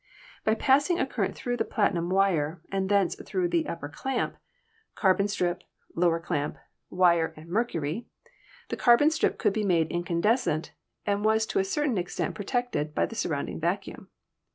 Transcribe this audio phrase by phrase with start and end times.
[0.43, 4.33] By passing a current through the platinum wire, and thence through the upper clamp,
[4.99, 5.63] 234 ELECTRICITY carbon strip,
[5.95, 6.57] lower clamp,
[6.89, 8.07] wire and mercury,
[8.69, 10.71] the carbon strip could be made incandescent,
[11.05, 14.07] and was to a certain ex tent protected by the surrounding vacuum.